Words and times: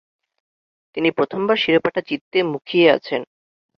যিনি 0.97 1.09
প্রথমবার 1.11 1.57
শিরোপাটা 1.57 2.01
জিততে 2.07 2.39
মুখিয়ে 2.43 2.87
আছেন। 2.91 3.21